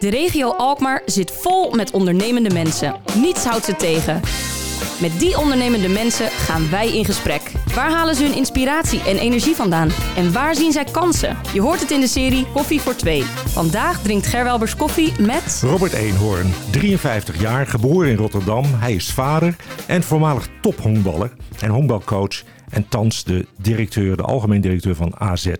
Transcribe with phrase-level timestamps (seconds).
[0.00, 2.94] De regio Alkmaar zit vol met ondernemende mensen.
[3.14, 4.20] Niets houdt ze tegen.
[5.00, 7.52] Met die ondernemende mensen gaan wij in gesprek.
[7.74, 9.88] Waar halen ze hun inspiratie en energie vandaan?
[10.16, 11.36] En waar zien zij kansen?
[11.52, 13.22] Je hoort het in de serie Koffie voor Twee.
[13.46, 15.62] Vandaag drinkt Gerwelbers koffie met...
[15.64, 18.64] Robert Eenhoorn, 53 jaar, geboren in Rotterdam.
[18.64, 19.56] Hij is vader
[19.86, 25.52] en voormalig tophongballer en honkbalcoach en thans de directeur, de algemeen directeur van AZ.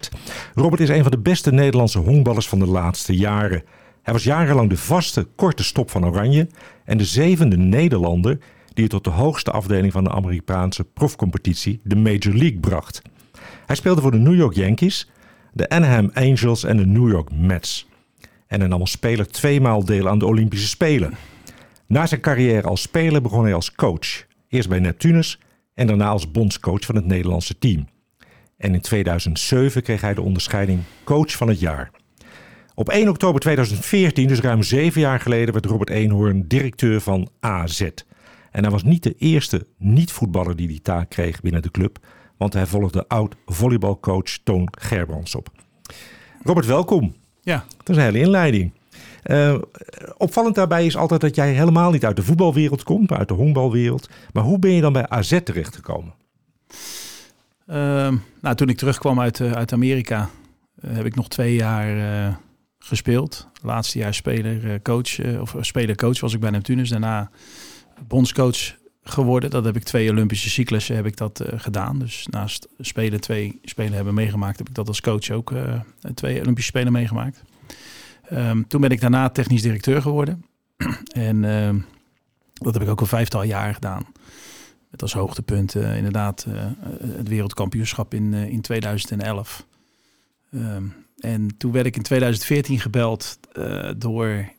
[0.54, 3.62] Robert is een van de beste Nederlandse honkballers van de laatste jaren.
[4.02, 6.48] Hij was jarenlang de vaste korte stop van Oranje
[6.84, 8.38] en de zevende Nederlander
[8.72, 13.02] die het tot de hoogste afdeling van de Amerikaanse profcompetitie, de Major League, bracht.
[13.66, 15.10] Hij speelde voor de New York Yankees,
[15.52, 17.88] de Anaheim Angels en de New York Mets.
[18.46, 21.14] En hij nam als speler tweemaal deel aan de Olympische Spelen.
[21.86, 24.26] Na zijn carrière als speler begon hij als coach.
[24.48, 25.38] Eerst bij Neptunus
[25.74, 27.88] en daarna als bondscoach van het Nederlandse team.
[28.56, 31.90] En in 2007 kreeg hij de onderscheiding Coach van het Jaar.
[32.80, 37.80] Op 1 oktober 2014, dus ruim zeven jaar geleden, werd Robert Eenhoorn directeur van AZ.
[38.50, 41.98] En hij was niet de eerste niet-voetballer die die taak kreeg binnen de club,
[42.36, 45.48] want hij volgde oud-volleybalcoach Toon Gerbrands op.
[46.42, 47.14] Robert, welkom.
[47.42, 47.64] Ja.
[47.76, 48.72] Dat is een hele inleiding.
[49.24, 49.58] Uh,
[50.16, 53.34] opvallend daarbij is altijd dat jij helemaal niet uit de voetbalwereld komt, maar uit de
[53.34, 54.10] honkbalwereld.
[54.32, 56.14] Maar hoe ben je dan bij AZ terechtgekomen?
[57.66, 57.76] Uh,
[58.40, 60.30] nou, toen ik terugkwam uit, uh, uit Amerika,
[60.84, 62.38] uh, heb ik nog twee jaar
[62.84, 63.48] gespeeld.
[63.62, 66.88] Laatste jaar speler, coach, of speler-coach was ik bij Neptunus.
[66.88, 67.30] Daarna
[68.06, 69.50] bondscoach geworden.
[69.50, 71.98] Dat heb ik twee Olympische cyclussen heb ik dat gedaan.
[71.98, 75.52] Dus naast spelen twee spelen hebben meegemaakt, heb ik dat als coach ook
[76.14, 77.42] twee Olympische Spelen meegemaakt.
[78.32, 80.44] Um, toen ben ik daarna technisch directeur geworden.
[81.12, 81.74] en uh,
[82.52, 84.06] dat heb ik ook al vijftal jaar gedaan.
[84.90, 86.46] Met als hoogtepunt inderdaad
[87.00, 89.66] het wereldkampioenschap in, in 2011.
[90.54, 93.38] Um, en toen werd ik in 2014 gebeld
[93.96, 94.52] door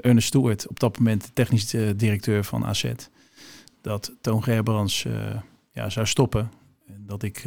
[0.00, 2.92] Ernest Stewart, op dat moment technisch directeur van AZ
[3.80, 5.14] dat Toon Gerbrands uh,
[5.72, 6.50] ja, zou stoppen.
[6.86, 7.42] En dat ik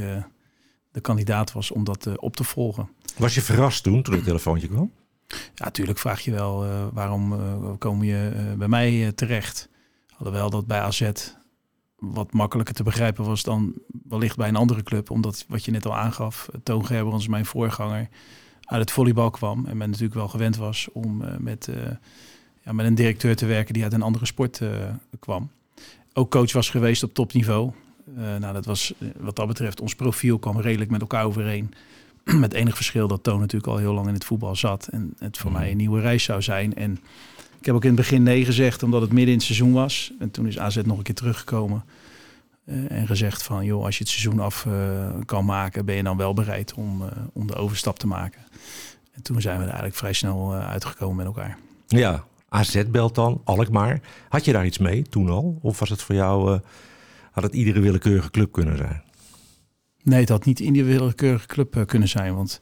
[0.92, 2.90] de kandidaat was om dat op te volgen.
[3.18, 4.92] Was je verrast toen, toen het telefoontje kwam?
[5.28, 7.38] Ja, natuurlijk vraag je wel waarom
[7.78, 9.70] kom je bij mij terecht.
[10.18, 11.12] Alhoewel dat bij AZ
[12.00, 13.74] wat makkelijker te begrijpen was dan
[14.08, 15.10] wellicht bij een andere club.
[15.10, 18.10] Omdat wat je net al aangaf, Toon Gerbrands, mijn voorganger,
[18.70, 19.66] uit het volleybal kwam.
[19.66, 21.70] En men natuurlijk wel gewend was om met,
[22.64, 24.62] ja, met een directeur te werken die uit een andere sport
[25.20, 25.50] kwam
[26.20, 27.72] ook coach was geweest op topniveau.
[28.40, 31.74] Nou, dat was wat dat betreft, ons profiel kwam redelijk met elkaar overeen.
[32.24, 34.88] met enig verschil dat Toon natuurlijk al heel lang in het voetbal zat.
[34.88, 36.76] En het voor mij een nieuwe reis zou zijn.
[36.76, 37.00] En
[37.60, 40.12] ik heb ook in het begin nee gezegd, omdat het midden in het seizoen was.
[40.20, 41.84] En toen is AZ nog een keer teruggekomen.
[42.70, 46.04] Uh, en gezegd van, joh, als je het seizoen af uh, kan maken, ben je
[46.04, 47.04] dan wel bereid om,
[47.34, 48.42] om de overstap te maken.
[49.12, 51.58] En toen zijn we er eigenlijk vrij snel uitgekomen met elkaar.
[51.88, 54.02] Ja, AZ belt dan, Alkmaar.
[54.30, 55.60] Had je daar iets mee toen al?
[55.62, 56.60] Of was het voor jou,
[57.32, 59.02] had het iedere willekeurige club kunnen zijn?
[60.04, 62.36] Nee, het had niet iedere willekeurige club kunnen zijn.
[62.36, 62.60] Want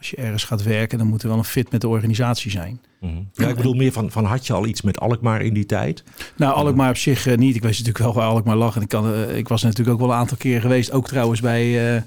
[0.00, 2.80] als je ergens gaat werken, dan moet er wel een fit met de organisatie zijn.
[3.00, 3.28] Mm -hmm.
[3.32, 6.04] Ja, ik bedoel meer van, van had je al iets met Alkmaar in die tijd?
[6.36, 7.56] Nou, Alkmaar op zich uh, niet.
[7.56, 8.76] Ik wist natuurlijk wel waar Alkmaar lag.
[8.76, 10.92] En ik, kan, uh, ik was natuurlijk ook wel een aantal keer geweest.
[10.92, 12.02] Ook trouwens bij, uh,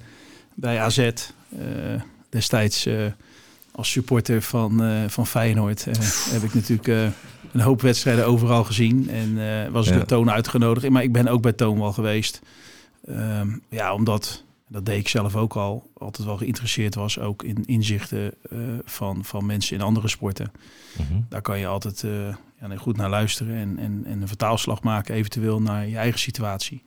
[0.54, 1.12] bij AZ.
[2.30, 2.88] destijds
[3.72, 5.86] als supporter van, van Feyenoord
[6.30, 7.14] heb ik natuurlijk
[7.52, 9.10] een hoop wedstrijden overal gezien.
[9.10, 9.38] En
[9.72, 9.98] was ik ja.
[9.98, 10.90] door Toon uitgenodigd.
[10.90, 12.42] Maar ik ben ook bij Toon wel geweest.
[13.10, 17.20] Um, ja, omdat, dat deed ik zelf ook al, altijd wel geïnteresseerd was.
[17.20, 18.34] Ook in inzichten
[18.86, 20.52] van, van mensen in andere sporten.
[20.98, 21.06] -huh.
[21.30, 22.04] Daar kan je altijd
[22.60, 23.56] ja, goed naar luisteren.
[23.56, 26.84] En, en, en een vertaalslag maken eventueel naar je eigen situatie.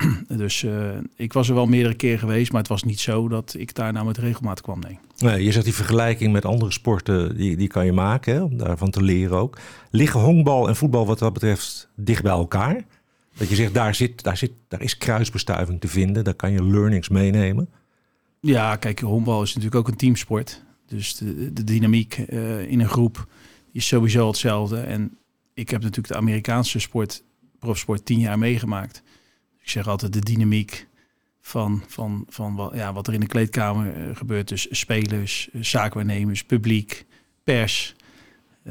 [0.36, 3.54] Dus uh, ik was er wel meerdere keer geweest, maar het was niet zo dat
[3.58, 4.80] ik daar nou met regelmaat kwam.
[4.80, 4.98] Nee.
[5.16, 8.56] nee je zegt die vergelijking met andere sporten, die, die kan je maken, hè, om
[8.56, 9.58] daarvan te leren ook.
[9.90, 12.84] Liggen honkbal en voetbal wat dat betreft dicht bij elkaar?
[13.36, 16.64] Dat je zegt, daar, zit, daar, zit, daar is kruisbestuiving te vinden, daar kan je
[16.64, 17.68] learnings meenemen.
[18.40, 20.62] Ja, kijk, honkbal is natuurlijk ook een teamsport.
[20.86, 23.26] Dus de, de dynamiek uh, in een groep
[23.72, 24.80] is sowieso hetzelfde.
[24.80, 25.16] En
[25.54, 27.22] ik heb natuurlijk de Amerikaanse sport,
[27.58, 29.02] profsport, tien jaar meegemaakt
[29.70, 30.86] ik zeg altijd de dynamiek
[31.40, 34.48] van, van, van wat, ja, wat er in de kleedkamer uh, gebeurt.
[34.48, 37.06] Dus spelers, uh, zaakwaarnemers, publiek,
[37.44, 37.94] pers.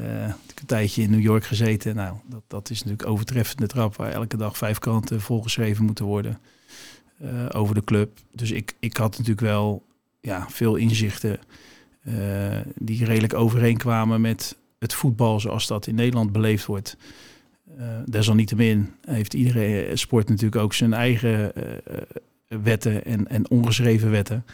[0.00, 1.94] Uh, ik heb een tijdje in New York gezeten.
[1.94, 6.38] Nou, dat, dat is natuurlijk overtreffende trap waar elke dag vijf kranten volgeschreven moeten worden
[7.52, 8.18] over de club.
[8.32, 9.82] Dus ik, ik had natuurlijk wel
[10.20, 11.38] ja, veel inzichten
[12.74, 16.96] die redelijk overeenkwamen met het voetbal zoals dat in Nederland beleefd wordt.
[18.04, 21.52] Desalniettemin heeft iedere sport natuurlijk ook zijn eigen
[22.48, 24.44] wetten en, en ongeschreven wetten.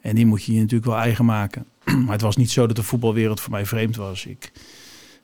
[0.00, 1.66] En die moet je je natuurlijk wel eigen maken.
[2.04, 4.26] maar het was niet zo dat de voetbalwereld voor mij vreemd was.
[4.26, 4.52] Ik,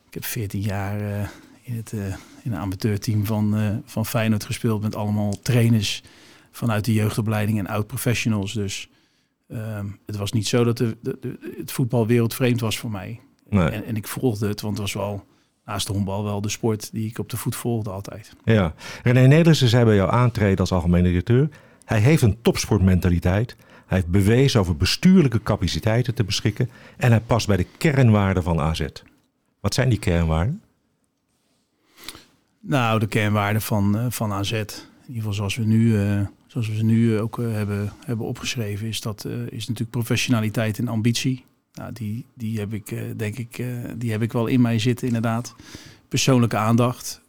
[0.07, 0.99] ik heb 14 jaar
[1.61, 1.91] in, het,
[2.43, 6.03] in een amateurteam van, van Feyenoord gespeeld met allemaal trainers
[6.55, 8.53] vanuit de jeugdopleiding en oud-professionals.
[8.53, 8.89] Dus
[9.47, 13.19] ehm, het was niet zo dat de, de, het voetbal wereldvreemd was voor mij.
[13.49, 13.69] Nee.
[13.69, 15.25] En, en ik volgde het, want het was wel
[15.65, 18.33] naast de honkbal wel de sport die ik op de voet volgde altijd.
[18.43, 18.73] Ja,
[19.03, 21.49] René Nederlandse zei bij jou aantreden als algemeen directeur.
[21.85, 23.55] Hij heeft een topsportmentaliteit.
[23.85, 26.69] Hij heeft bewezen over bestuurlijke capaciteiten te beschikken.
[26.97, 28.85] En hij past bij de kernwaarden van AZ.
[29.65, 30.61] Wat zijn die kernwaarden?
[32.59, 34.51] Nou, de kernwaarden van, uh, van AZ.
[34.51, 34.65] In
[35.07, 38.87] ieder geval zoals we nu, uh, zoals we ze nu ook uh, hebben, hebben opgeschreven,
[38.87, 41.45] is dat is natuurlijk professionaliteit en ambitie.
[41.73, 43.63] Nou, die, die heb ik, denk ik,
[43.97, 45.55] die heb ik wel in mij zitten, inderdaad.
[46.07, 47.21] Persoonlijke aandacht,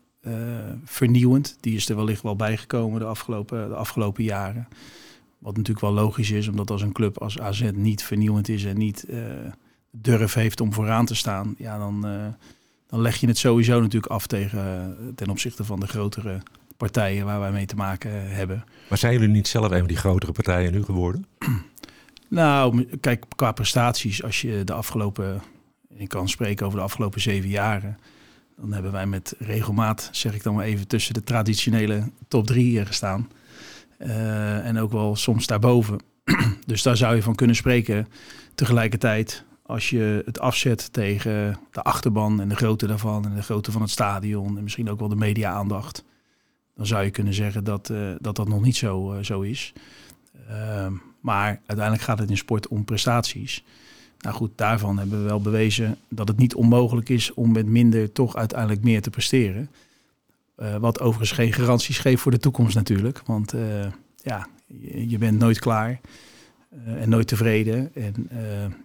[0.85, 1.57] vernieuwend.
[1.61, 4.69] Die is er wellicht wel bijgekomen de afgelopen, de afgelopen jaren.
[5.39, 8.79] Wat natuurlijk wel logisch is, omdat als een club als AZ niet vernieuwend is en
[8.79, 9.07] niet
[10.01, 12.27] durf heeft om vooraan te staan, ja, dan, uh,
[12.87, 14.59] dan leg je het sowieso natuurlijk af tegen,
[15.01, 16.43] uh, ten opzichte van de grotere
[16.77, 18.65] partijen waar wij mee te maken hebben.
[18.89, 21.27] Maar zijn jullie niet zelf een van die grotere partijen nu geworden?
[22.29, 25.43] nou, kijk, qua prestaties, als je de afgelopen,
[25.95, 27.99] ik kan spreken over de afgelopen zeven jaren,
[28.57, 32.87] dan hebben wij met regelmaat, zeg ik dan maar even, tussen de traditionele top drie
[32.87, 33.29] gestaan.
[33.99, 35.99] Uh, en ook wel soms daarboven.
[36.67, 38.07] dus daar zou je van kunnen spreken.
[38.55, 43.73] Tegelijkertijd, als je het afzet tegen de achterban en de grootte daarvan en de grootte
[43.73, 46.05] van het stadion en misschien ook wel de media-aandacht,
[46.75, 49.73] dan zou je kunnen zeggen dat uh, dat, dat nog niet zo, uh, zo is.
[50.49, 53.65] Ehm, maar uiteindelijk gaat het in sport om prestaties.
[54.19, 58.13] Nou goed, daarvan hebben we wel bewezen dat het niet onmogelijk is om met minder
[58.13, 59.71] toch uiteindelijk meer te presteren.
[60.59, 63.23] Uh, wat overigens geen garanties geeft voor de toekomst natuurlijk.
[63.27, 63.55] Want
[64.23, 64.49] ja,
[65.07, 66.01] je, bent nooit klaar
[66.87, 67.91] uh, en nooit tevreden.
[67.95, 68.29] En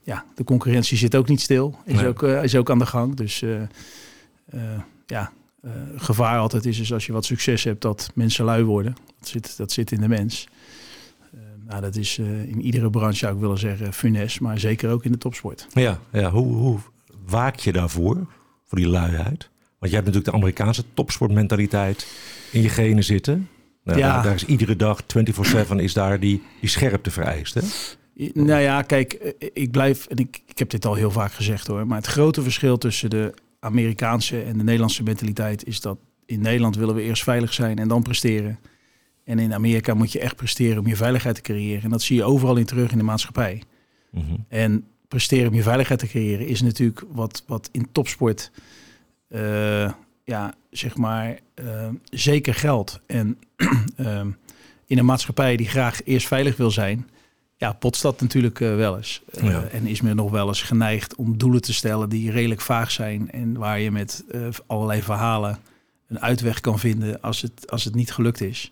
[0.03, 1.77] ja, de concurrentie zit ook niet stil.
[1.85, 2.07] Is, nee.
[2.07, 3.15] ook, is ook aan de gang.
[3.15, 3.43] Dus
[5.05, 5.31] ja,
[5.95, 8.95] gevaar altijd is dus als je wat succes hebt dat mensen lui worden.
[9.19, 10.47] Dat zit, dat zit in de mens.
[11.67, 15.11] nou, dat is in iedere branche zou ik willen zeggen funes, maar zeker ook in
[15.11, 15.67] de topsport.
[15.73, 16.29] Ja, ja.
[16.29, 16.79] Hoe, hoe
[17.25, 18.27] waak je daarvoor,
[18.65, 19.49] voor die luiheid?
[19.81, 22.07] Want je hebt natuurlijk de Amerikaanse topsportmentaliteit
[22.51, 23.49] in je genen zitten.
[23.83, 24.21] Nou, ja.
[24.21, 25.01] daar, is iedere dag
[25.71, 27.53] 24-7 is daar die, die scherpte vereist.
[27.53, 27.61] Hè?
[28.33, 31.87] Nou ja, kijk, ik blijf, en ik, ik heb dit al heel vaak gezegd hoor,
[31.87, 36.75] maar het grote verschil tussen de Amerikaanse en de Nederlandse mentaliteit is dat in Nederland
[36.75, 38.59] willen we eerst veilig zijn en dan presteren.
[39.23, 41.83] En in Amerika moet je echt presteren om je veiligheid te creëren.
[41.83, 43.63] En dat zie je overal in terug in de maatschappij.
[44.11, 44.45] Mm -hmm.
[44.47, 48.51] En presteren om je veiligheid te creëren is natuurlijk wat, wat in topsport
[49.29, 49.91] uh,
[50.31, 52.99] ja, zeg maar, uh, zeker geld.
[53.05, 53.37] En
[53.97, 54.21] uh,
[54.91, 57.09] in een maatschappij die graag eerst veilig wil zijn,
[57.57, 59.21] ja, potst dat natuurlijk uh, wel eens.
[59.41, 59.63] Ja.
[59.63, 63.31] En is men nog wel eens geneigd om doelen te stellen die redelijk vaag zijn
[63.31, 64.23] en waar je met
[64.67, 65.59] allerlei verhalen
[66.07, 68.71] een uitweg kan vinden als het, als het niet gelukt is.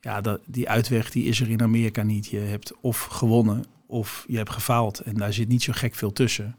[0.00, 2.26] Ja, dat, die uitweg die is er in Amerika niet.
[2.26, 6.12] Je hebt of gewonnen of je hebt gefaald en daar zit niet zo gek veel
[6.12, 6.56] tussen.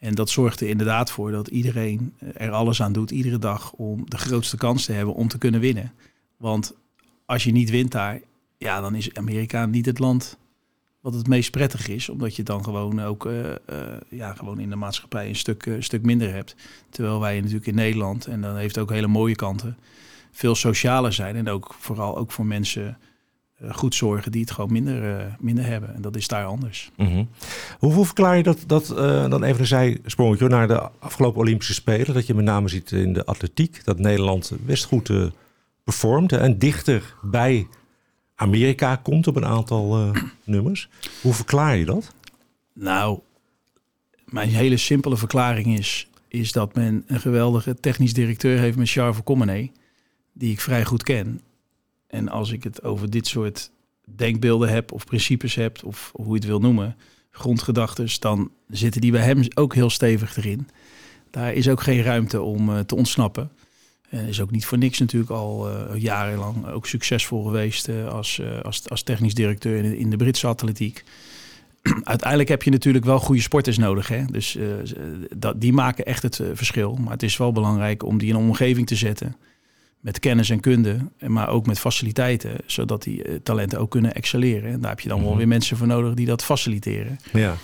[0.00, 4.10] En dat zorgt er inderdaad voor dat iedereen er alles aan doet, iedere dag, om
[4.10, 5.92] de grootste kans te hebben om te kunnen winnen.
[6.36, 6.74] Want
[7.26, 8.20] als je niet wint daar,
[8.58, 10.38] ja, dan is Amerika niet het land
[11.00, 12.08] wat het meest prettig is.
[12.08, 13.54] Omdat je dan gewoon ook uh, uh,
[14.08, 16.56] ja, gewoon in de maatschappij een stuk, uh, stuk minder hebt.
[16.90, 19.78] Terwijl wij natuurlijk in Nederland, en dat heeft ook hele mooie kanten,
[20.30, 21.36] veel socialer zijn.
[21.36, 22.94] En ook vooral ook voor mensen eh,
[23.68, 25.94] goed zorgen die het gewoon minder, uh, minder hebben.
[25.94, 26.90] En dat is daar anders.
[26.96, 27.28] Mm -hmm.
[27.78, 28.96] Hoe verklaar je dat, dat uh,
[29.30, 32.14] dan even een zijsprongetje naar de afgelopen Olympische Spelen?
[32.14, 35.10] Dat je met name ziet in de atletiek dat Nederland best goed
[35.84, 37.66] performt en dichter bij
[38.34, 40.12] Amerika komt op een aantal
[40.44, 40.88] nummers.
[41.22, 42.14] Hoe verklaar je dat?
[42.72, 43.18] Nou,
[44.24, 49.22] mijn hele simpele verklaring is, is dat men een geweldige technisch directeur heeft met Charles
[49.24, 49.72] Comenay,
[50.32, 51.40] die ik vrij goed ken.
[52.10, 53.70] En als ik het over dit soort
[54.16, 56.96] denkbeelden heb of principes heb, of hoe je het wil noemen,
[57.30, 60.68] grondgedachten, dan zitten die bij hem ook heel stevig erin.
[61.30, 63.50] Daar is ook geen ruimte om uh, te ontsnappen.
[64.08, 68.88] En is ook niet voor niks natuurlijk al uh, jarenlang ook succesvol geweest als, als,
[68.88, 71.04] als technisch directeur in de, in de Britse atletiek.
[72.02, 74.08] Uiteindelijk heb je natuurlijk wel goede sporters nodig.
[74.08, 74.24] Hè?
[74.24, 74.58] Dus
[75.36, 76.94] dat, die maken echt het verschil.
[76.94, 79.36] Maar het is wel belangrijk om die in een omgeving te zetten
[80.00, 84.72] met kennis en kunde, maar ook met faciliteiten, zodat die uh, talenten ook kunnen excelleren.
[84.72, 85.30] En daar heb je dan mm -hmm.
[85.32, 87.18] wel weer mensen voor nodig die dat faciliteren.
[87.32, 87.56] Ja.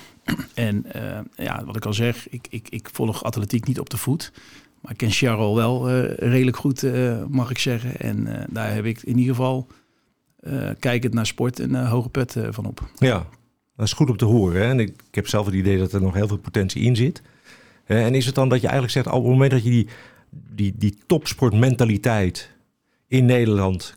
[0.55, 3.97] En uh, ja, wat ik al zeg, ik, ik, ik volg atletiek niet op de
[3.97, 4.33] voet.
[4.81, 6.87] Maar ik ken Charles wel uh, redelijk goed,
[7.28, 7.97] mag ik zeggen.
[7.97, 9.66] En daar heb ik in ieder geval,
[10.78, 12.88] kijkend naar sport, een hoge pet van op.
[12.99, 13.26] Ja,
[13.76, 14.62] dat is goed om te horen.
[14.62, 14.69] Hè?
[14.69, 17.23] En ik, ik heb zelf het idee dat er nog heel veel potentie in zit.
[17.85, 19.88] En is het dan dat je eigenlijk zegt, op het moment dat je die,
[20.50, 22.50] die, die topsportmentaliteit
[23.07, 23.97] in Nederland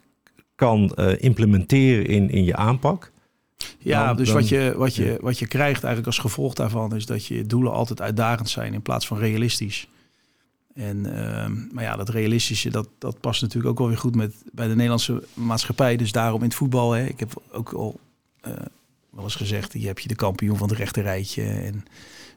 [0.55, 3.11] kan uh, implementeren in, in je aanpak?
[3.79, 6.95] Ja, dan, dus dan, wat, je, wat, je, wat je krijgt eigenlijk als gevolg daarvan
[6.95, 9.87] is dat je doelen altijd uitdagend zijn in plaats van realistisch.
[10.73, 14.35] En, uh, maar ja, dat realistische, dat, dat past natuurlijk ook wel weer goed met,
[14.51, 15.95] bij de Nederlandse maatschappij.
[15.95, 17.99] Dus daarom in het voetbal, hè, ik heb ook al
[18.47, 18.53] uh,
[19.09, 21.83] wel eens gezegd, je hebt je de kampioen van het rechterrijtje en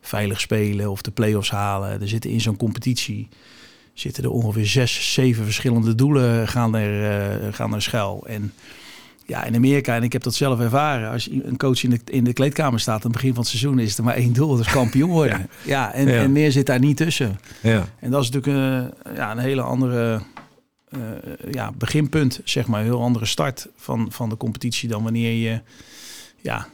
[0.01, 2.01] veilig spelen of de play-offs halen.
[2.01, 3.29] Er zitten in zo'n competitie
[3.95, 8.25] zitten er ongeveer zes, zeven verschillende doelen gaan er, uh, gaan er schuil.
[8.27, 8.53] En
[9.27, 12.01] ja, in Amerika, en ik heb dat zelf ervaren, als je een coach in de,
[12.05, 14.49] in de kleedkamer staat aan het begin van het seizoen, is er maar één doel,
[14.49, 15.49] dat is kampioen worden.
[15.65, 15.93] ja.
[15.93, 17.39] en, en meer zit daar niet tussen.
[17.61, 17.89] Ja.
[17.99, 18.59] En dat is natuurlijk
[19.05, 20.23] een, ja, een hele andere
[20.91, 21.01] uh,
[21.51, 25.61] ja, beginpunt, zeg maar, een heel andere start van, van de competitie dan wanneer je
[26.41, 26.69] ja,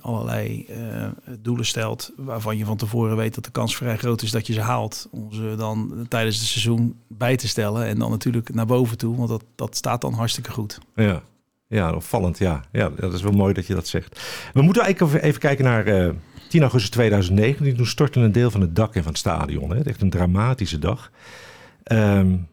[0.00, 1.06] allerlei uh,
[1.38, 4.52] doelen stelt waarvan je van tevoren weet dat de kans vrij groot is dat je
[4.52, 5.08] ze haalt.
[5.10, 9.16] Om ze dan tijdens het seizoen bij te stellen en dan natuurlijk naar boven toe,
[9.16, 10.78] want dat, dat staat dan hartstikke goed.
[10.94, 11.22] Ja.
[11.66, 12.38] Ja, opvallend.
[12.38, 12.64] Ja.
[12.72, 14.20] ja, dat is wel mooi dat je dat zegt.
[14.52, 16.10] We moeten eigenlijk even kijken naar uh,
[16.48, 17.76] 10 augustus 2019.
[17.76, 19.70] Toen stortte een deel van het dak in van het stadion.
[19.70, 19.82] Hè.
[19.82, 21.10] Echt een dramatische dag.
[21.92, 22.48] Um,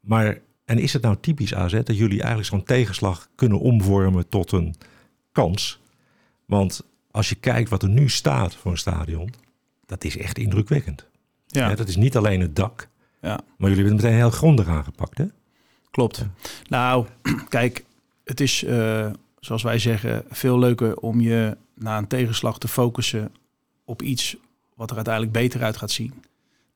[0.00, 4.52] maar, en is het nou typisch AZ dat jullie eigenlijk zo'n tegenslag kunnen omvormen tot
[4.52, 4.74] een
[5.32, 5.80] kans?
[6.46, 9.34] Want als je kijkt wat er nu staat voor een stadion,
[9.86, 11.06] dat is echt indrukwekkend.
[11.46, 11.68] Ja.
[11.68, 12.88] ja dat is niet alleen het dak,
[13.20, 13.28] ja.
[13.28, 15.26] maar jullie hebben het meteen heel grondig aangepakt, hè?
[15.90, 16.16] Klopt.
[16.16, 16.30] Ja.
[16.68, 17.06] Nou,
[17.48, 17.84] kijk,
[18.24, 19.10] het is, uh,
[19.40, 23.32] zoals wij zeggen, veel leuker om je na een tegenslag te focussen
[23.84, 24.36] op iets
[24.74, 26.24] wat er uiteindelijk beter uit gaat zien.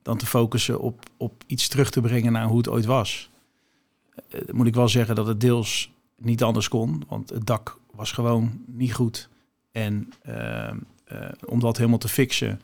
[0.03, 3.31] Dan te focussen op, op iets terug te brengen naar hoe het ooit was.
[4.31, 8.13] Uh, moet ik wel zeggen dat het deels niet anders kon, want het dak was
[8.13, 9.29] gewoon niet goed.
[9.79, 10.71] En uh,
[11.45, 12.61] om dat helemaal te fixen,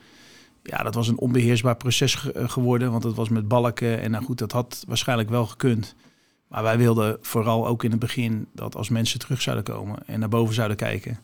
[0.62, 2.90] ja, dat was een onbeheersbaar proces ge geworden.
[2.90, 5.94] Want het was met balken en nou goed, dat had waarschijnlijk wel gekund.
[6.48, 10.20] Maar wij wilden vooral ook in het begin dat als mensen terug zouden komen en
[10.20, 11.18] naar boven zouden kijken,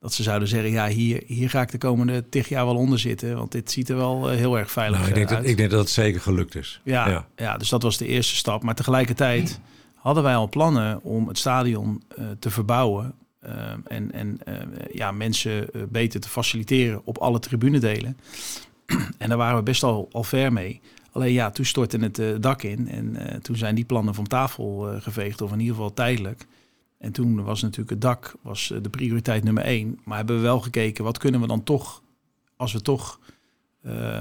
[0.00, 2.98] dat ze zouden zeggen, ja, hier, hier ga ik de komende tig jaar wel onder
[2.98, 5.38] zitten, want dit ziet er wel uh, heel erg veilig nou, ik denk uit.
[5.38, 6.80] Dat, ik denk dat het zeker gelukt is.
[6.84, 7.56] Ja, ja, ja.
[7.56, 8.62] dus dat was de eerste stap.
[8.62, 9.60] Maar tegelijkertijd
[9.94, 13.14] hadden wij al plannen om het stadion uh, te verbouwen
[13.84, 14.40] en, en
[14.92, 18.16] ja, mensen beter te faciliteren op alle tribunedelen.
[19.18, 20.80] en daar waren we best al, al ver mee.
[21.12, 24.26] Alleen ja, toen stortte het uh, dak in en uh, toen zijn die plannen van
[24.26, 26.46] tafel geveegd, of in ieder geval tijdelijk.
[26.98, 30.00] En toen was natuurlijk het dak was, de prioriteit nummer één.
[30.04, 32.02] Maar hebben we wel gekeken, wat kunnen we dan toch,
[32.56, 33.20] als we toch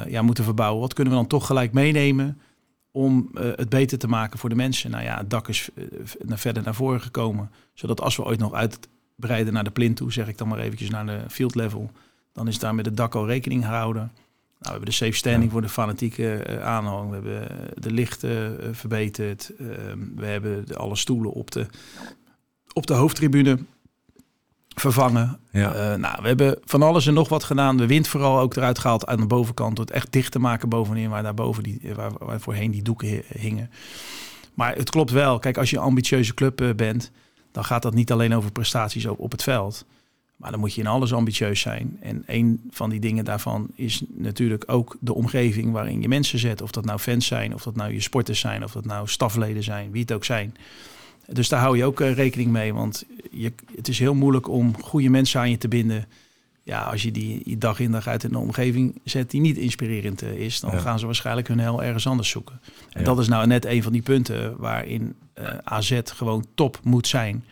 [0.08, 2.42] ja, moeten verbouwen, wat kunnen we dan toch gelijk meenemen
[2.92, 4.92] om het beter te maken voor de mensen?
[4.92, 5.70] Nou ja, het dak is
[6.20, 8.54] naar verder naar voren gekomen, zodat als we ooit nog
[9.22, 11.92] uitbreiden naar de plint toe, zeg ik dan maar eventjes naar de field level,
[12.34, 14.02] dan is daar met het dak al rekening gehouden.
[14.02, 14.14] Nou,
[14.60, 17.10] we hebben de safe standing voor de fanatieke uh, aanhang.
[17.10, 19.52] We hebben eh, de lichten uh, verbeterd.
[19.60, 19.68] Uh,
[20.16, 21.66] we hebben de, alle stoelen op de,
[22.74, 23.60] op de hoofdtribune
[24.76, 25.40] vervangen.
[25.52, 25.96] Ja.
[25.96, 27.78] nou, we hebben van alles en nog wat gedaan.
[27.78, 29.76] De wind vooral ook eruit gehaald aan de bovenkant.
[29.76, 32.82] Door het echt dicht te maken bovenin, waar daar boven die, waar, waar voorheen die
[32.82, 33.70] doeken hingen.
[34.54, 35.40] Maar het klopt wel.
[35.40, 37.12] Kijk, als je een ambitieuze club bent,
[37.52, 39.86] dan gaat dat niet alleen over prestaties op, op het veld.
[40.36, 41.98] Maar dan moet je in alles ambitieus zijn.
[42.00, 46.62] En een van die dingen daarvan is natuurlijk ook de omgeving waarin je mensen zet.
[46.62, 49.64] Of dat nou fans zijn, of dat nou je sporters zijn, of dat nou stafleden
[49.64, 50.56] zijn, wie het ook zijn.
[51.28, 52.74] Dus daar hou je ook uh, rekening mee.
[52.74, 56.06] Want je, het is heel moeilijk om goede mensen aan je te binden.
[56.64, 60.24] Ja, als je die, dag in dag uit in een omgeving zet die niet inspirerend
[60.24, 62.60] uh, is, dan gaan ze waarschijnlijk hun hel ergens anders zoeken.
[62.90, 63.06] En ja.
[63.06, 67.08] dat is nou net een van die punten waarin uh, eh, AZ gewoon top moet
[67.08, 67.44] zijn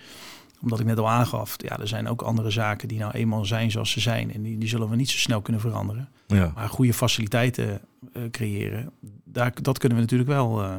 [0.61, 3.71] omdat ik net al aangaf, ja, er zijn ook andere zaken die nou eenmaal zijn
[3.71, 4.33] zoals ze zijn.
[4.33, 6.09] En die, die zullen we niet zo snel kunnen veranderen.
[6.27, 6.51] Ja.
[6.55, 7.81] Maar goede faciliteiten
[8.13, 8.91] uh, creëren,
[9.23, 10.71] daar, dat kunnen we natuurlijk wel uh,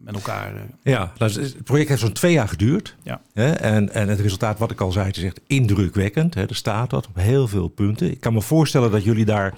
[0.00, 0.54] met elkaar.
[0.54, 2.96] Uh, ja, het project heeft zo'n twee jaar geduurd.
[3.02, 3.20] Ja.
[3.32, 3.52] Hè?
[3.52, 6.34] En, en het resultaat, wat ik al zei, het is echt indrukwekkend.
[6.34, 6.48] Hè?
[6.48, 8.10] Er staat dat op heel veel punten.
[8.10, 9.54] Ik kan me voorstellen dat jullie daar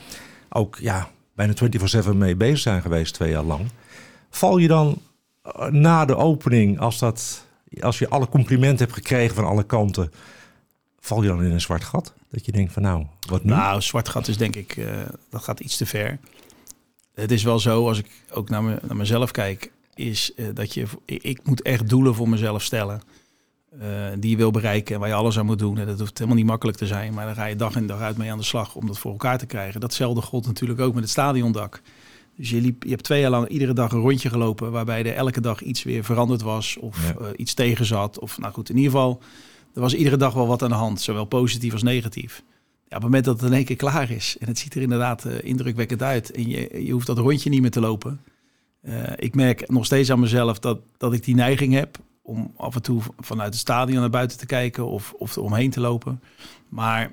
[0.49, 1.53] ook ja, bijna
[2.05, 3.69] 24-7 mee bezig zijn geweest, twee jaar lang.
[4.31, 5.03] Val je dan
[5.71, 7.49] na de opening, als dat
[7.81, 10.13] als je alle complimenten hebt gekregen van alle kanten,
[11.01, 12.15] val je dan in een zwart gat?
[12.31, 13.51] Dat je denkt van nou, wat nu?
[13.51, 14.91] Nou, zwart gat is denk ik, uh,
[15.31, 16.19] dat gaat iets te ver.
[17.15, 20.75] Het is wel zo, als ik ook naar, me, naar mezelf kijk, is uh, dat
[20.75, 23.01] je, ik moet echt doelen voor mezelf stellen.
[23.83, 23.87] Uh,
[24.19, 25.79] die je wil bereiken en waar je alles aan moet doen.
[25.79, 28.01] En dat hoeft helemaal niet makkelijk te zijn, maar daar ga je dag in dag
[28.01, 29.81] uit mee aan de slag om dat voor elkaar te krijgen.
[29.81, 31.83] Datzelfde gold natuurlijk ook met het stadiondak.
[32.37, 35.15] Dus je, liep, je hebt twee jaar lang iedere dag een rondje gelopen, waarbij er
[35.15, 37.15] elke dag iets weer veranderd was of ja.
[37.21, 38.19] uh, iets tegen zat.
[38.19, 39.23] Of nou goed, in ieder geval,
[39.75, 42.43] er was iedere dag wel wat aan de hand, zowel positief als negatief.
[42.47, 44.83] ja, op het moment dat het in één keer klaar is en het ziet er
[44.83, 48.21] inderdaad uh, indrukwekkend uit en je, je hoeft dat rondje niet meer te lopen.
[48.83, 52.75] Uh, ik merk nog steeds aan mezelf dat, dat ik die neiging heb om af
[52.75, 56.23] en toe vanuit het stadion naar buiten te kijken of, of omheen te lopen.
[56.69, 57.13] Maar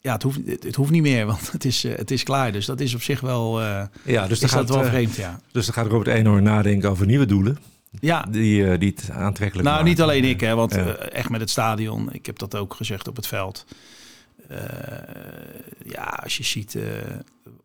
[0.00, 2.52] ja, het hoeft, het, hoeft niet meer, want het is, uh, het is klaar.
[2.52, 3.88] Dus dat is op zich wel, ja,
[4.26, 5.40] dus is gaat, dat wel vreemd, ja.
[5.52, 7.58] Dus dan gaat Robert Eenhoorn nadenken over nieuwe doelen.
[8.00, 8.26] Ja.
[8.30, 10.76] Die, die het aantrekkelijk Nou, niet alleen ik, hè, want
[11.10, 12.12] echt met het stadion.
[12.12, 13.64] Ik heb dat ook gezegd op het veld.
[14.50, 14.58] Uh,
[15.84, 16.82] ja, als je ziet, uh,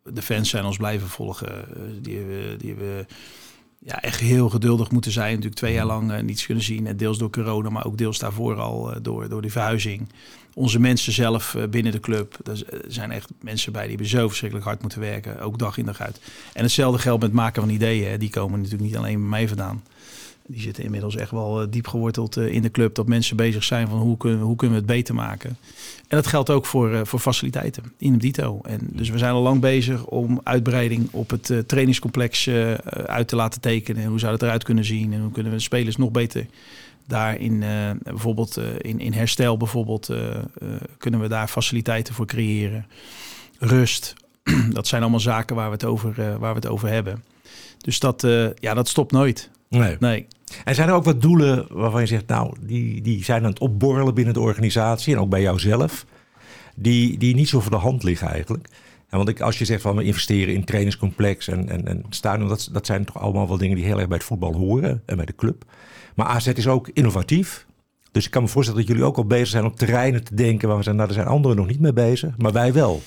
[0.02, 1.48] de fans zijn ons blijven volgen.
[1.48, 3.06] Uh, die die hebben
[3.84, 5.28] ja, echt heel geduldig moeten zijn.
[5.28, 6.86] Natuurlijk twee jaar lang niets kunnen zien.
[6.86, 10.08] En deels door corona, maar ook deels daarvoor al door, door die verhuizing.
[10.54, 12.48] Onze mensen zelf binnen de club.
[12.48, 15.40] Er zijn echt mensen bij die hebben zo verschrikkelijk hard moeten werken.
[15.40, 16.20] Ook dag in dag uit.
[16.52, 18.18] En hetzelfde geldt met maken van ideeën.
[18.18, 19.82] Die komen natuurlijk niet alleen bij mij vandaan.
[20.46, 22.94] Die zitten inmiddels echt wel diep geworteld in de club.
[22.94, 25.56] Dat mensen bezig zijn van hoe kunnen, hoe kunnen we het beter maken.
[26.08, 28.60] En dat geldt ook voor, uh, voor faciliteiten in het dito.
[28.62, 32.48] En dus we zijn al lang bezig om uitbreiding op het trainingscomplex
[33.06, 34.02] uit te laten tekenen.
[34.02, 35.12] En hoe zou het eruit kunnen zien?
[35.12, 36.46] En hoe kunnen we de spelers nog beter
[37.06, 37.64] daarin,
[38.02, 40.10] bijvoorbeeld in, in herstel bijvoorbeeld,
[40.98, 42.86] kunnen we daar faciliteiten voor creëren.
[43.58, 44.14] Rust,
[44.72, 47.24] dat zijn allemaal zaken waar we het over, waar we het over hebben.
[47.78, 49.50] Dus dat, ja, dat stopt nooit.
[49.74, 49.96] Nee.
[50.00, 50.26] nee.
[50.64, 53.58] En zijn er ook wat doelen waarvan je zegt, nou, die, die zijn aan het
[53.58, 56.06] opborrelen binnen de organisatie en ook bij jouzelf,
[56.76, 58.68] die, die niet zo voor de hand liggen eigenlijk?
[59.08, 62.48] En want ik, als je zegt van we investeren in trainingscomplex en, en, en stadion,
[62.48, 65.16] dat, dat zijn toch allemaal wel dingen die heel erg bij het voetbal horen en
[65.16, 65.64] bij de club.
[66.14, 67.66] Maar AZ is ook innovatief.
[68.12, 70.68] Dus ik kan me voorstellen dat jullie ook al bezig zijn op terreinen te denken
[70.68, 73.02] waar we zijn, nou, er zijn anderen nog niet mee bezig, maar wij wel.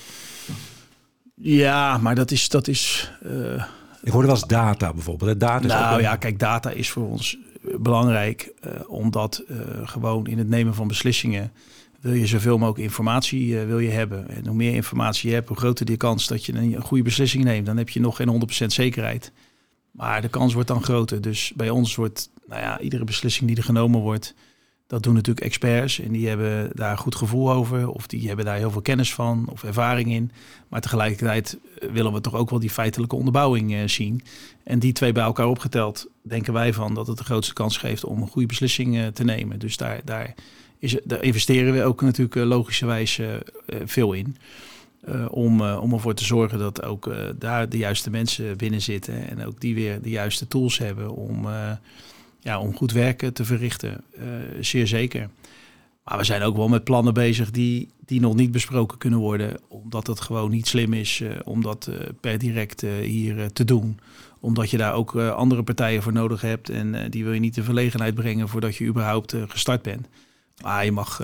[1.36, 2.50] Ja, maar dat is.
[2.50, 3.64] Dat is uh...
[4.08, 5.40] Ik hoorde wel eens data bijvoorbeeld.
[5.40, 10.28] Data is nou ook ja, kijk, data is voor ons belangrijk, uh, omdat uh, gewoon
[10.28, 11.52] in het nemen van beslissingen
[12.02, 14.30] wil je zoveel mogelijk informatie uh, wil je hebben.
[14.30, 17.44] En hoe meer informatie je hebt, hoe groter de kans dat je een goede beslissing
[17.44, 17.66] neemt.
[17.66, 19.32] Dan heb je nog geen 100% zekerheid.
[19.92, 21.22] Maar de kans wordt dan groter.
[21.22, 24.34] Dus bij ons wordt, nou ja, iedere beslissing die er genomen wordt,
[24.88, 28.46] dat doen natuurlijk experts en die hebben daar een goed gevoel over of die hebben
[28.46, 30.32] daar heel veel kennis van of ervaring in.
[30.68, 31.58] Maar tegelijkertijd
[31.92, 34.22] willen we toch ook wel die feitelijke onderbouwing uh, zien.
[34.64, 38.06] En die twee bij elkaar opgeteld denken wij van dat het de grootste kans geeft
[38.06, 39.60] om een goede beslissing uh, te nemen.
[39.60, 40.34] Dus daar, daar,
[41.22, 43.20] investeren we ook natuurlijk logischerwijs
[43.86, 44.38] veel in.
[45.30, 49.62] om, om ervoor te zorgen dat ook daar de juiste mensen binnen zitten en ook
[49.62, 51.48] die weer de juiste tools hebben om
[52.40, 54.04] ja, om goed werken te verrichten.
[54.18, 54.24] Uh,
[54.60, 55.30] zeer zeker.
[56.04, 59.60] Maar we zijn ook wel met plannen bezig die, die nog niet besproken kunnen worden.
[59.68, 64.00] Omdat het gewoon niet slim is uh, om dat uh, per direct hier te doen.
[64.40, 66.70] Omdat je daar ook andere partijen voor nodig hebt.
[66.70, 70.08] En die wil je niet in verlegenheid brengen voordat je überhaupt gestart bent.
[70.62, 71.22] Maar je mag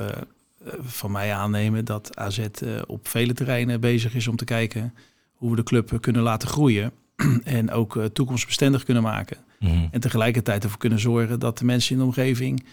[0.82, 2.40] van mij aannemen dat AZ
[2.88, 4.94] op vele terreinen bezig is om te kijken
[5.34, 6.92] hoe we de club kunnen laten groeien.
[7.44, 9.38] en ook toekomstbestendig kunnen maken.
[9.60, 9.88] Mhm.
[9.92, 12.64] En tegelijkertijd ervoor kunnen zorgen dat de mensen in de omgeving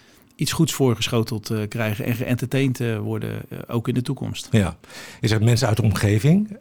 [0.41, 4.49] iets goeds voorgeschoteld uh, krijgen en geëntertained uh, worden, uh, ook in de toekomst.
[4.51, 4.77] Ja,
[5.21, 6.57] je zegt mensen uit de omgeving.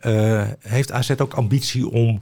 [0.60, 2.22] heeft AZ ook ambitie om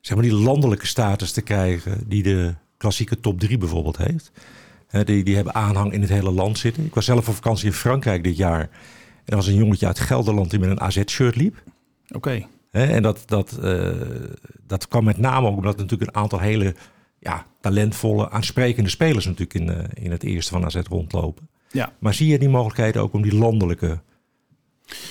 [0.00, 4.30] zeg maar, die landelijke status te krijgen die de klassieke top 3 bijvoorbeeld heeft?
[5.04, 6.84] die, die hebben aanhang in het hele land zitten.
[6.84, 8.60] Ik was zelf op vakantie in Frankrijk dit jaar.
[8.60, 8.68] En
[9.24, 11.62] er was een jongetje uit Gelderland die met een AZ-shirt liep.
[12.08, 12.46] Oké.
[12.82, 13.58] En dat, dat,
[14.66, 16.74] dat kwam met name ook omdat natuurlijk een aantal hele
[17.18, 21.48] ja, talentvolle, aansprekende spelers natuurlijk in, uh, in het eerste van AZ rondlopen.
[21.70, 21.92] Ja.
[21.98, 24.00] Maar zie je die mogelijkheden ook om die landelijke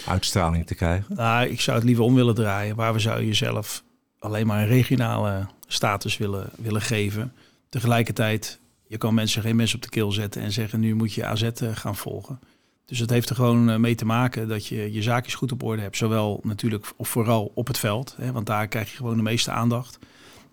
[0.07, 1.15] uitstraling te krijgen?
[1.15, 2.75] Nou, ik zou het liever om willen draaien.
[2.75, 3.83] Waar we zou je zelf
[4.19, 7.33] alleen maar een regionale status willen, willen geven.
[7.69, 11.25] Tegelijkertijd, je kan mensen geen mensen op de keel zetten en zeggen nu moet je
[11.25, 12.39] AZ uh, gaan volgen.
[12.85, 15.63] Dus het heeft er gewoon uh, mee te maken dat je je zaakjes goed op
[15.63, 15.97] orde hebt.
[15.97, 19.51] Zowel natuurlijk of vooral op het veld, hè, want daar krijg je gewoon de meeste
[19.51, 19.99] aandacht.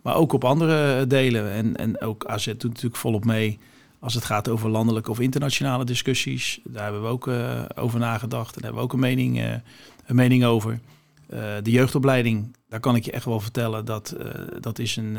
[0.02, 1.50] Maar ook op andere delen.
[1.50, 3.58] En, en ook AZ doet natuurlijk volop mee
[3.98, 6.60] als het gaat over landelijke of internationale discussies.
[6.64, 8.56] Daar hebben we ook uh, over nagedacht.
[8.56, 9.60] En daar hebben we ook een mening,
[10.06, 10.80] een mening over.
[11.62, 14.16] De jeugdopleiding, daar kan ik je echt wel vertellen dat
[14.60, 15.18] dat is een.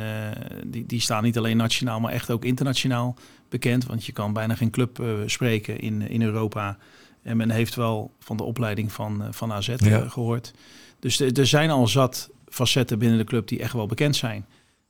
[0.66, 3.16] die, die staan niet alleen nationaal, maar echt ook internationaal
[3.50, 3.86] bekend.
[3.86, 6.78] Want je kan bijna geen club spreken in, in Europa.
[7.24, 10.10] En men heeft wel van de opleiding van, van AZ ja.
[10.10, 10.54] gehoord.
[11.00, 14.46] Dus er zijn al zat facetten binnen de club die echt wel bekend zijn.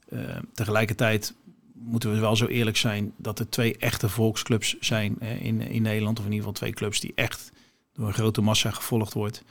[0.10, 0.20] Uh,
[0.54, 1.34] tegelijkertijd
[1.74, 6.20] moeten we wel zo eerlijk zijn dat er twee echte volksclubs zijn in, in Nederland.
[6.20, 7.52] Of in ieder geval twee clubs die echt
[7.94, 9.44] door een grote massa gevolgd wordt.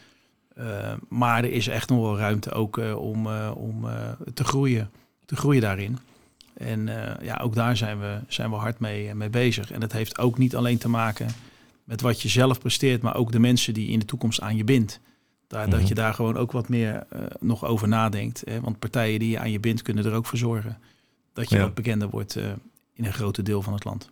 [0.59, 3.87] Uh, maar er is echt nog wel ruimte ook om, om
[4.35, 4.91] te groeien.
[5.25, 5.99] Te groeien daarin.
[6.55, 6.91] En
[7.23, 9.71] ja, ook daar zijn we, zijn we hard mee, mee bezig.
[9.71, 11.29] En dat heeft ook niet alleen te maken
[11.93, 14.57] met wat je zelf presteert, maar ook de mensen die je in de toekomst aan
[14.57, 15.01] je bindt
[15.47, 15.89] Daar, Dat Mhm.
[15.89, 18.43] je daar gewoon ook wat meer eh, nog over nadenkt.
[18.45, 18.61] Hè?
[18.61, 20.79] Want partijen die je aan je bindt kunnen er ook voor zorgen
[21.33, 21.63] dat je Ja.
[21.63, 22.45] wat bekender wordt eh,
[22.95, 24.11] in een grote deel van het land.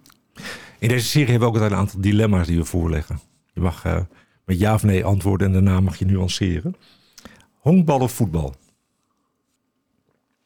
[0.78, 3.20] In deze serie hebben we ook een aantal dilemma's die we voorleggen.
[3.52, 4.00] Je mag eh,
[4.44, 6.74] met ja of nee antwoorden en daarna mag je nuanceren.
[7.58, 8.54] Honkbal of voetbal?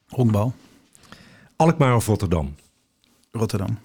[0.08, 0.54] Honkbal,
[1.56, 2.54] Alkmaar of Rotterdam?
[3.30, 3.78] Rotterdam.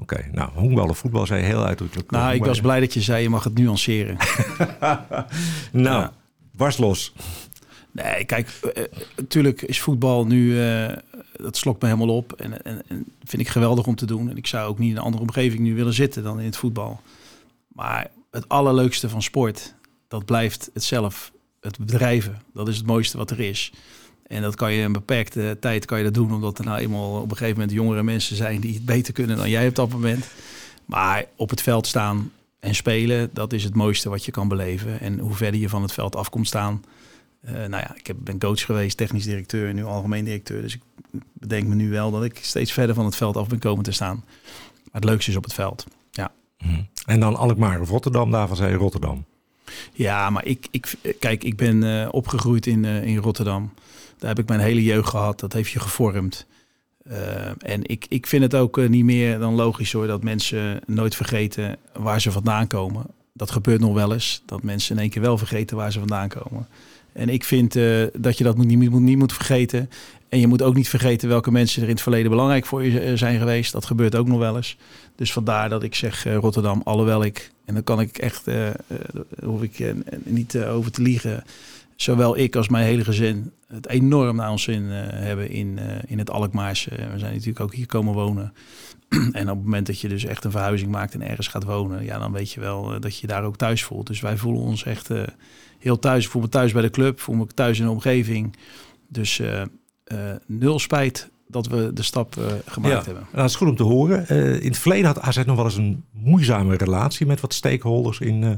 [0.00, 2.10] Oké, nou, honkbal of voetbal zei heel uitdrukkelijk.
[2.10, 4.16] Nou, ik was blij dat je zei je mag het nuanceren.
[5.72, 6.10] Nou,
[6.58, 6.70] Ja.
[6.76, 7.12] los.
[7.92, 10.96] Nee, kijk, eh, eh, natuurlijk is voetbal nu, eh,
[11.32, 12.32] dat slokt me helemaal op.
[12.32, 14.30] En, en, en vind ik geweldig om te doen.
[14.30, 16.56] En ik zou ook niet in een andere omgeving nu willen zitten dan in het
[16.56, 17.00] voetbal.
[17.68, 19.74] Maar het allerleukste van sport,
[20.08, 22.42] dat blijft het zelf, het bedrijven.
[22.54, 23.72] Dat is het mooiste wat er is.
[24.30, 27.20] En dat kan je een beperkte tijd kan je dat doen, omdat er nou eenmaal
[27.20, 29.90] op een gegeven moment jongere mensen zijn die het beter kunnen dan jij op dat
[29.90, 30.26] moment.
[30.84, 35.00] Maar op het veld staan en spelen, dat is het mooiste wat je kan beleven.
[35.00, 36.84] En hoe verder je van het veld af komt staan,
[37.40, 40.62] eh, nou ja, ik heb, ben coach geweest, technisch directeur en nu algemeen directeur.
[40.62, 40.82] Dus ik
[41.32, 43.92] bedenk me nu wel dat ik steeds verder van het veld af ben komen te
[43.92, 44.24] staan.
[44.82, 45.86] Maar het leukste is op het veld.
[46.10, 46.82] Ja, Hm.
[47.06, 49.24] En dan Alkmaar of Rotterdam, daarvan zei je Rotterdam.
[49.92, 53.72] ja maar ik, ik, kijk, ik ben eh, opgegroeid in, eh, in Rotterdam.
[54.20, 55.40] Daar heb ik mijn hele jeugd gehad.
[55.40, 56.46] Dat heeft je gevormd.
[57.02, 60.80] Eh, en ik, ik vind het ook eh, niet meer dan logisch hoor dat mensen
[60.86, 63.04] nooit vergeten waar ze vandaan komen.
[63.32, 64.42] Dat gebeurt nog wel eens.
[64.46, 66.66] Dat mensen in één keer wel vergeten waar ze vandaan komen.
[67.12, 69.90] En ik vind eh, dat je dat moet, niet, moet, niet moet vergeten.
[70.28, 73.16] En je moet ook niet vergeten welke mensen er in het verleden belangrijk voor je
[73.16, 73.72] zijn geweest.
[73.72, 74.76] Dat gebeurt ook nog wel eens.
[75.16, 78.44] Dus vandaar dat ik zeg eh, Rotterdam, alhoewel ik, en dan kan ik echt,
[79.44, 81.44] hoef ik niet over te liegen.
[82.00, 85.96] Zowel ik als mijn hele gezin het enorm naar ons zin eh, hebben in, eh,
[86.06, 86.90] in het Alkmaarse.
[86.90, 88.52] We zijn natuurlijk ook hier komen wonen.
[89.32, 92.04] en op het moment dat je dus echt een verhuizing maakt en ergens gaat wonen,
[92.04, 94.06] ja, dan weet je wel eh, dat je daar ook thuis voelt.
[94.06, 95.22] Dus wij voelen ons echt eh,
[95.78, 96.24] heel thuis.
[96.24, 98.56] Ik voel me thuis bij de club, voel me thuis in de omgeving.
[99.08, 99.66] Dus eh, eh,
[100.46, 103.02] nul spijt dat we de stap eh, gemaakt Ja.
[103.04, 103.22] hebben.
[103.22, 104.26] Nou, dat is goed om te horen.
[104.28, 108.20] Eh, in het verleden had AZ nog wel eens een moeizame relatie met wat stakeholders
[108.20, 108.50] in, eh,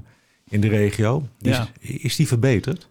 [0.48, 1.26] in de regio.
[1.40, 1.68] Is, Ja.
[1.80, 2.88] is die verbeterd?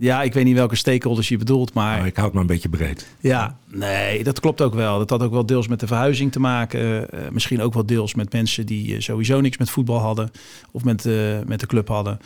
[0.00, 2.68] Ja, ik weet niet welke stakeholders je bedoelt, maar Nou, ik houd maar een beetje
[2.68, 3.08] breed.
[3.20, 4.98] Ja, nee, dat klopt ook wel.
[4.98, 7.10] Dat had ook wel deels met de verhuizing te maken.
[7.10, 10.30] Eh, misschien ook wel deels met mensen die eh, sowieso niks met voetbal hadden
[10.72, 12.18] of met, eh, met de club hadden.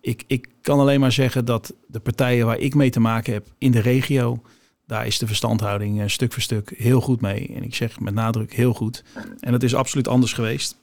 [0.00, 3.46] Ik, ik kan alleen maar zeggen dat de partijen waar ik mee te maken heb
[3.58, 4.42] in de regio,
[4.86, 7.52] daar is de verstandhouding stuk voor stuk heel goed mee.
[7.54, 9.04] En ik zeg met nadruk heel goed.
[9.40, 10.76] En dat is absoluut anders geweest.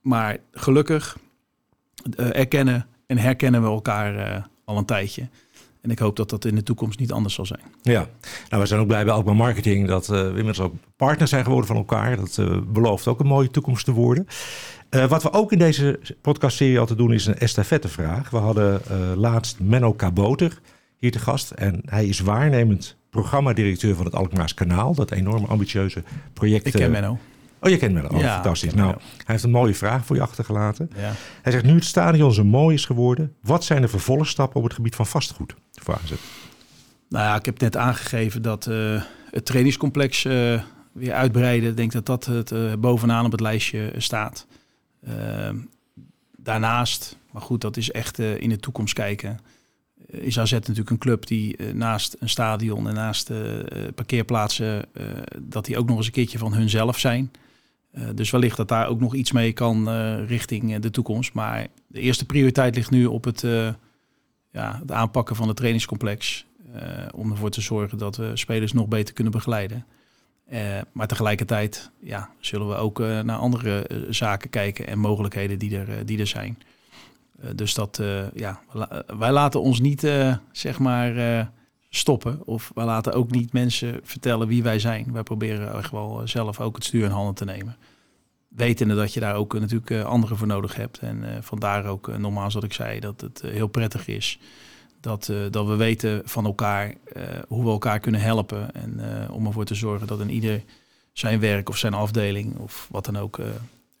[0.00, 1.18] Maar gelukkig
[2.16, 5.28] erkennen en herkennen we elkaar al een tijdje.
[5.82, 7.60] En ik hoop dat dat in de toekomst niet anders zal zijn.
[7.82, 8.08] Ja,
[8.48, 11.44] nou, we zijn ook blij bij Alkmaar Marketing dat eh, we inmiddels ook partners zijn
[11.44, 12.16] geworden van elkaar.
[12.16, 14.26] Dat eh, belooft ook een mooie toekomst te worden.
[14.88, 18.30] Eh, wat we ook in deze podcastserie altijd doen is een estafettevraag.
[18.30, 18.80] We hadden
[19.16, 20.60] laatst Menno Kaboter
[20.98, 21.50] hier te gast.
[21.50, 24.94] En hij is waarnemend programmadirecteur van het Alkmaars Kanaal.
[24.94, 26.66] Dat enorme ambitieuze project.
[26.66, 27.18] Ik ken Menno.
[27.60, 28.08] Oh, je kent Menno.
[28.08, 28.74] Oh, Ja, fantastisch.
[28.74, 30.90] Nou, hij heeft een mooie vraag voor je achtergelaten.
[30.96, 31.12] Ja.
[31.42, 34.74] Hij zegt, nu het stadion zo mooi is geworden, wat zijn de vervolgstappen op het
[34.74, 35.54] gebied van vastgoed?
[35.72, 36.14] Vragen ze.
[37.08, 41.70] Nou ja, ik heb net aangegeven dat eh, het trainingscomplex eh, weer uitbreiden.
[41.70, 44.46] Ik denk dat dat het eh, bovenaan op het lijstje staat.
[45.06, 45.56] Ehm,
[46.36, 49.38] daarnaast, maar goed, dat is echt in de toekomst kijken.
[50.06, 53.30] Is AZ natuurlijk een club die naast een stadion en naast
[53.94, 54.84] parkeerplaatsen,
[55.38, 57.30] dat die ook nog eens een keertje van hunzelf zijn.
[57.90, 61.32] Eh, dus wellicht dat daar ook nog iets mee kan eh, richting eh, de toekomst.
[61.32, 63.40] Maar de eerste prioriteit ligt nu op het,
[64.50, 66.48] ja, het aanpakken van het trainingscomplex.
[67.14, 69.86] om ervoor te zorgen dat we spelers nog beter kunnen begeleiden.
[70.92, 76.18] Maar tegelijkertijd ja, zullen we ook naar andere zaken kijken en mogelijkheden die er, die
[76.18, 76.58] er zijn.
[77.54, 78.02] Dus dat,
[78.34, 78.60] ja,
[79.18, 80.00] wij laten ons niet
[80.52, 81.12] zeg maar
[81.90, 82.46] stoppen.
[82.46, 85.12] Of wij laten ook niet mensen vertellen wie wij zijn.
[85.12, 87.76] Wij proberen echt wel eh, zelf ook het stuur in handen te nemen.
[88.48, 90.98] Wetende dat je daar ook eh, natuurlijk eh, anderen voor nodig hebt.
[90.98, 94.38] En vandaar ook nogmaals wat ik zei, dat het heel prettig is.
[95.00, 96.94] Dat, dat we weten van elkaar
[97.48, 98.74] hoe we elkaar kunnen helpen.
[98.74, 99.00] En
[99.30, 100.64] om ervoor te zorgen dat een ieder
[101.12, 103.40] zijn werk of zijn afdeling of wat dan ook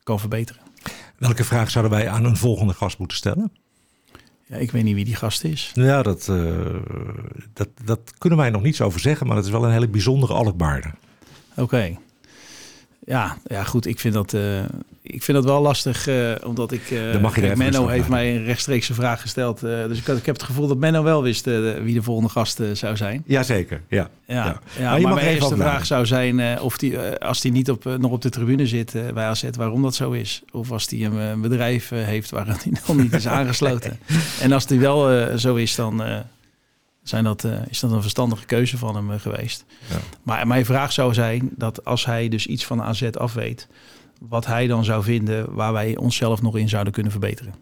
[0.02, 0.62] kan verbeteren.
[1.18, 3.52] Welke vraag zouden wij aan een volgende gast moeten stellen?
[4.50, 5.70] Ja, ik weet niet wie die gast is.
[5.74, 6.74] Ja, dat, eh,
[7.52, 10.32] dat, dat kunnen wij nog niets over zeggen, maar het is wel een hele bijzondere
[10.32, 10.94] Alkmaarder.
[11.56, 11.96] Oké.
[13.10, 13.86] Ja, ja, goed.
[13.86, 14.34] Ik vind dat.
[14.34, 14.58] eh,
[15.02, 16.90] ik vind dat wel lastig, uh, omdat ik...
[16.90, 19.60] Uh, Dan mag je kijk, Menno heeft mij een rechtstreekse vraag gesteld.
[19.60, 21.44] Dus ik, ik, heb het gevoel dat Menno wel wist
[21.82, 23.22] wie de volgende gast zou zijn.
[23.26, 24.08] Jazeker, ja.
[24.26, 24.60] Ja, ja.
[24.78, 28.10] ja maar, maar mijn eerste vraag zou zijn of die, als hij niet op, nog
[28.10, 30.42] op de tribune zit bij AZ, waarom dat zo is.
[30.52, 33.98] Of als hij een, bedrijf heeft waar hij nog niet is aangesloten.
[34.42, 36.02] en als die wel zo is, dan
[37.10, 39.64] zijn dat, uh, is dat een verstandige keuze van hem uh, geweest.
[39.88, 39.96] Ja.
[40.22, 43.68] Maar mijn vraag zou zijn dat als hij dus iets van AZ af weet,
[44.20, 47.54] wat hij dan zou vinden waar wij onszelf nog in zouden kunnen verbeteren.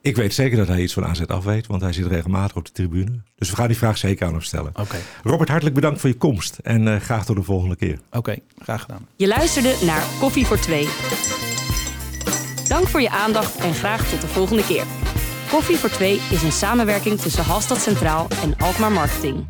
[0.00, 2.64] Ik weet zeker dat hij iets van AZ af weet, want hij zit regelmatig op
[2.64, 3.22] de tribune.
[3.36, 4.72] Dus we gaan die vraag zeker aan hem stellen.
[4.80, 4.96] Oké.
[5.22, 7.98] Robert, hartelijk bedankt voor je komst en uh, graag tot de volgende keer.
[8.10, 9.06] Oké, graag gedaan.
[9.16, 10.88] Je luisterde naar Koffie voor Twee.
[12.68, 15.05] Dank voor je aandacht en graag tot de volgende keer.
[15.50, 19.44] Koffie voor Twee is een samenwerking tussen Halstad Centraal en Alkmaar Marketing.